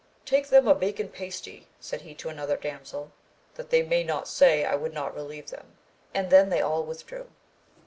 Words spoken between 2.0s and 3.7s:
he to another damsel^ that